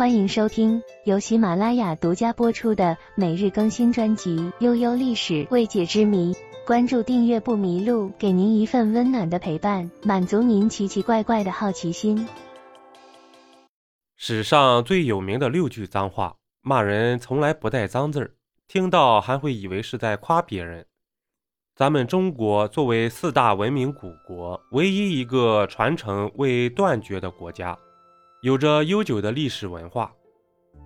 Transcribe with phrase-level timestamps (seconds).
[0.00, 6.32] 欢迎收听由喜马拉雅独家播出的每日更新专辑《悠悠历史未解之谜》。
[6.66, 12.26] 关注订阅不迷路，给您一份温暖的陪伴，满足您奇奇怪怪的好奇心。
[14.16, 18.30] 史上最有名的六句脏话，骂人从来不带脏字儿，
[18.68, 20.86] 听到还会以为是在夸别人。
[21.76, 27.78] 咱们中国作为四大文明古国，唯一一个传承未断绝的国家，
[28.42, 30.10] 有着悠久的历史文化，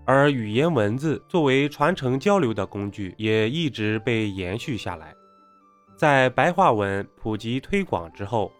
[0.04, 5.14] 而语言文字作为传承交流的工具，也一直被延续下来。
[5.96, 8.50] 在白话文普及推广之后，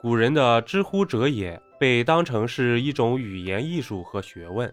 [0.00, 4.72] 古人的“知乎者也”被当成是一种语言艺术和学问，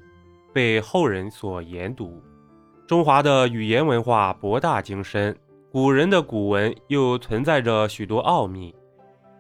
[0.54, 2.22] 被后人所研读。
[2.86, 5.36] 中华的语言文化博大精深。
[5.72, 8.74] 古人的古文又存在着许多奥秘，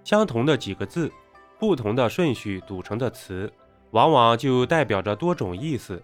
[0.03, 1.09] 相同的几个字，
[1.57, 3.49] 不同的顺序组成的词，
[3.91, 5.95] 往往就代表着多种意思；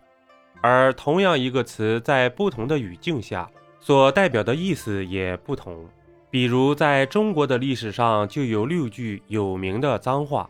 [0.61, 5.87] 而同样一个词，在不同的语境下，所代表的意思也不同。
[6.29, 10.49] 比如，在中国的历史上就有六句有名的脏话，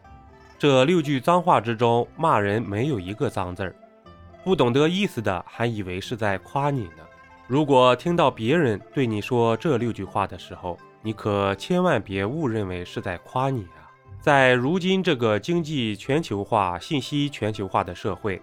[0.60, 3.76] 这六句脏话之中，骂人没有一个脏字儿，
[4.44, 7.04] 不懂得意思的还以为是在夸你呢。
[7.48, 13.81] 如果听到别人对你说这六句话的时候，你可千万别误认为是在夸你啊！
[14.22, 18.40] 在如今这个经济全球化、信息全球化的社会，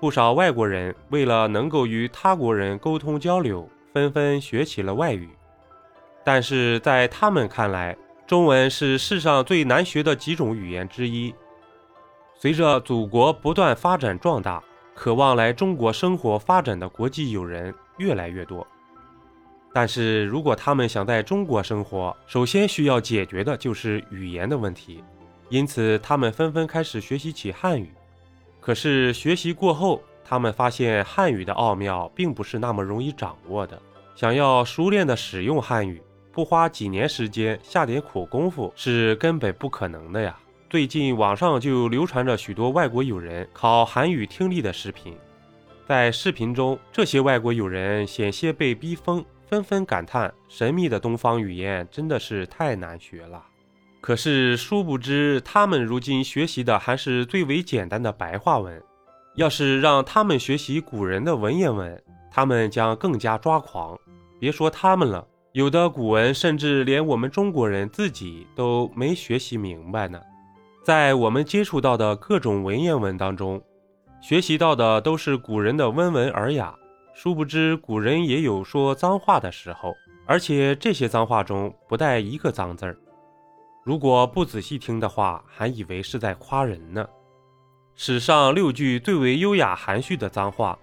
[0.00, 5.28] 不少外国人为了能够与他国人沟通交流，纷纷学起了外语。
[6.24, 7.94] 但是在他们看来，
[8.26, 11.34] 中文是世上最难学的几种语言之一。
[12.34, 17.74] 随着祖国不断发展壮大，渴望来中国生活发展的国际友人。
[17.98, 18.66] 越来越多，
[19.72, 25.02] 但是如果他们想在中国生活，首先需要解决的就是语言的问题，
[25.48, 27.90] 因此他们纷纷开始学习起汉语。
[28.60, 33.80] 可是学习过后，他们发现汉语的奥妙并不是那么容易掌握的。
[34.14, 40.38] 想要熟练的使用汉语，不花几年时间，下点苦功夫是根本不可能的呀。
[40.68, 45.16] 最近网上就流传着许多外国友人考韩语听力的视频。
[45.88, 53.44] 在视频中，这些外国友人险些被逼疯，纷纷感叹：“神秘的东方语言真的是太难学了。”
[54.00, 58.82] 可是，殊不知他们如今学习的还是最为简单的白话文。
[59.34, 63.98] 要是让他们学习古人的文言文，他们将更加抓狂。
[64.40, 70.18] 别说他们了，有的古文甚至连我们中国人自己都没学习明白呢。
[70.82, 73.62] 在我们接触到的各种文言文当中，
[74.22, 76.74] 学习到的都是古人的温文尔雅，
[77.14, 79.94] 殊不知古人也有说脏话的时候，
[80.26, 82.96] 而且这些脏话中不带一个脏字儿。
[83.84, 87.06] 如果不仔细听的话，还以为是在夸人呢。
[87.94, 90.78] 史上六句最为优雅含蓄的脏话，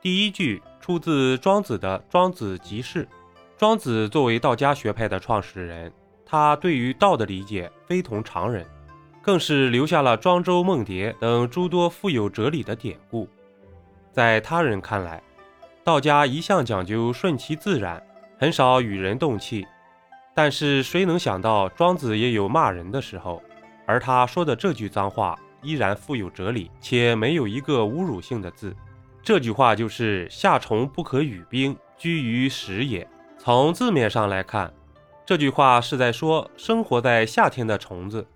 [0.00, 3.04] 第一句出自庄子的《庄子集市》。
[3.56, 5.92] 庄子作为道家学派的创始人，
[6.24, 8.64] 他对于道的理解非同常人。
[9.20, 13.28] 更是留下了庄周梦蝶等诸多富有哲理的典故。
[14.10, 15.22] 在他人看来，
[15.88, 18.02] 道家一向讲究顺其自然，
[18.38, 19.66] 很少与人动气。
[20.34, 23.42] 但是谁能想到，庄子也有骂人的时候，
[23.86, 28.76] 而他说的这句脏话依然富有哲理，且没有一个侮辱性的字。
[29.22, 33.08] 这句话就是“夏虫不可语冰，居于时也”。
[33.38, 34.70] 从字面上来看，
[35.24, 38.26] 这句话是在说生活在夏天的虫子。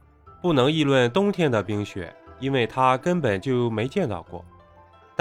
[0.40, 4.42] 不能议论冬天的冰雪，因为他根本就没见到过。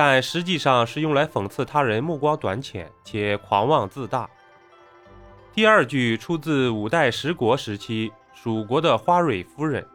[0.04, 4.28] 但实际上是用来讽刺他人目光短浅且狂妄自大。
[5.54, 9.86] 第二句出自五代十国时期蜀国的花蕊夫人。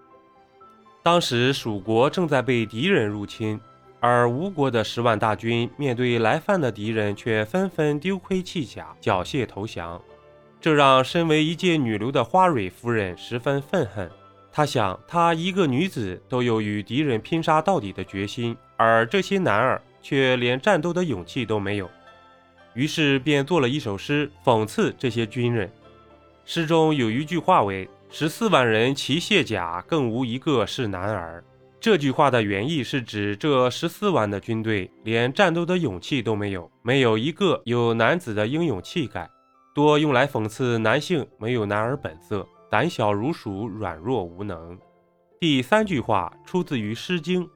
[1.02, 3.60] 当时蜀国正在被敌人入侵，
[3.98, 10.00] 而吴国的十万大军面对来犯的敌人，却纷纷丢盔弃甲，缴械投降。
[10.60, 14.08] 这让身为一介女流的花蕊夫人十分愤恨。
[14.52, 21.90] 她想，她一个女子都有与敌人拼杀到底的决心，而这些男儿却连战斗的勇气都没有。
[22.74, 25.68] 于是便做了一首诗讽刺这些军人。
[26.44, 31.42] 诗中有一句话为：“十四万人齐卸甲，更无一个是男儿。”
[31.80, 39.28] 这句话的原意是指这十四万的军队连战斗的勇气都没有，没有一个有男子的英勇气概，
[39.74, 42.46] 多用来讽刺男性没有男儿本色。
[42.70, 44.78] 胆小如鼠，软弱无能。
[45.40, 47.42] 第三句话出自于《诗经》。《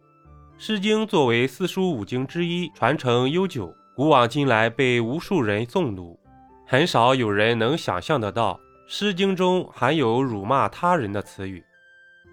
[0.63, 6.21] 诗经》作为四书五经之一，传承悠久，古往今来被无数人诵读。
[6.67, 8.53] 很少有人能想象得到，
[8.87, 11.65] 《诗经》中含有辱骂他人的词语。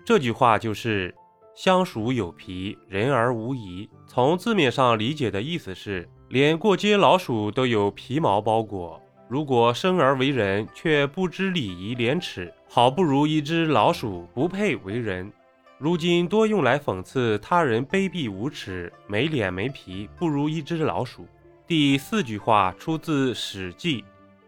[0.05, 1.15] 这句话就是
[1.55, 3.89] ：“相鼠有皮，人而无仪。
[4.05, 9.01] 从字面上理解的意思是，连过街老鼠都有皮毛包裹。
[9.29, 15.31] 如果生而为人，却不知礼仪廉耻，好不如一只老鼠，不配为人。
[15.79, 21.27] 如今多用来讽刺他人卑鄙无耻、没脸没皮，不如一只老鼠。
[21.67, 24.01] 第四句话出自《史记》，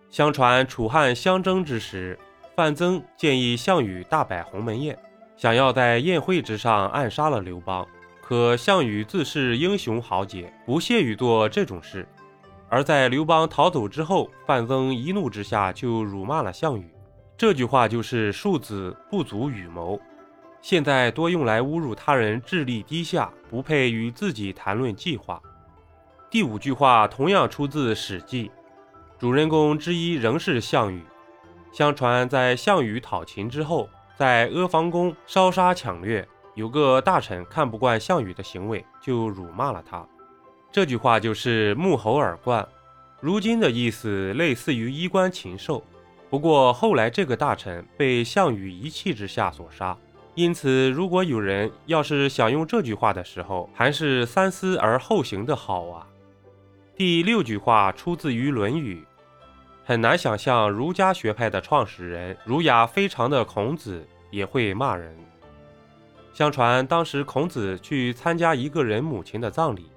[0.09, 2.17] 相传楚汉相争之时，
[2.55, 4.97] 范增建议项羽大摆鸿门宴，
[5.37, 7.85] 想要在宴会之上暗杀了刘邦。
[8.23, 12.07] 可项羽自恃英雄豪杰，不屑于做这种事。
[12.69, 16.89] 而在刘邦逃走之后，范增一怒之下就辱骂了项羽。
[17.37, 19.99] 这句话就是“庶子不足与谋”，
[20.61, 25.41] 现在多用来侮辱他人智力低下，不配与自己谈论计划。
[26.29, 28.47] 第五句话同样出自《史记》，
[29.17, 31.01] 主人公之一仍是项羽。
[31.71, 40.05] 相传在项羽讨秦之后，在阿房宫烧杀抢掠，有个大臣看不惯项羽的行为，就辱骂了他。
[40.71, 42.67] 这句话就是木猴耳冠，
[43.21, 45.83] 如今的意思类似于衣冠禽兽。
[46.29, 49.97] 不过后来这个大臣被项羽一气之下所杀，
[50.39, 56.07] 因此如果有人要是想用这句话的时候，还是三思而后行的好啊。
[56.95, 59.01] 第六句话出自于《论语》，
[59.83, 65.13] 很难想象儒家学派的创始人、儒雅非常的孔子也会骂人。
[66.33, 69.91] 相传当时孔子去参加一个人母亲的葬礼。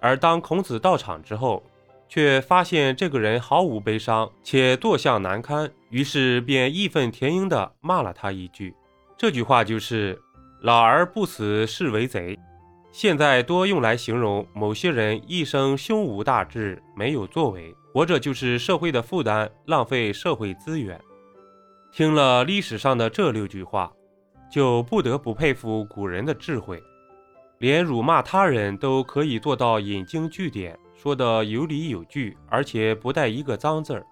[0.00, 1.62] 而当孔子到场之后，
[2.08, 8.74] 却发现这个人毫无悲伤，且坐相难堪，于是便义愤填膺地骂了他一句。
[9.16, 10.20] 这句话就是
[10.62, 12.38] “老而不死，是为贼”。
[12.92, 21.00] 现在多用来形容某些人一生胸无大志，没有作为，活着就是社会的负担，浪费社会资源。
[21.92, 23.92] 听了历史上的这六句话，
[24.50, 26.82] 就不得不佩服古人的智慧。
[27.58, 34.04] 连辱骂他人都可以做到引经据典，说的有理有据，而且不带一个脏字儿。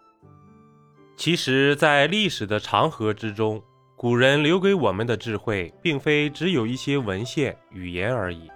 [1.16, 3.62] 其实，在历史的长河之中，
[4.02, 8.50] 古人留给我们的智慧，并非只有一些文献语言而已。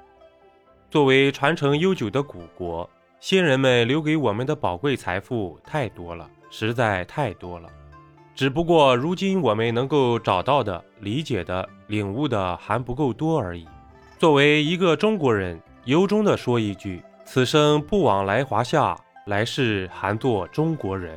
[0.91, 2.91] 作为传承悠久的古国，
[3.21, 7.69] 先人们留给我们的宝贵财富太多了，实在太多了。
[8.35, 13.69] 只不过，如今我们能够找到的、理解的、领悟的还不够多而已。
[14.19, 21.17] 作为一个中国人，由衷的说一句：此生不枉来华夏，来世还做中国人。